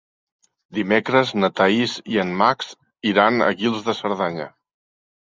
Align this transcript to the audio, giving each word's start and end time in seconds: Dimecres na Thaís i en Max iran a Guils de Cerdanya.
Dimecres 0.75 1.33
na 1.41 1.49
Thaís 1.59 1.93
i 2.13 2.17
en 2.23 2.31
Max 2.39 2.71
iran 3.11 3.37
a 3.49 3.51
Guils 3.59 3.83
de 3.91 3.95
Cerdanya. 3.99 4.49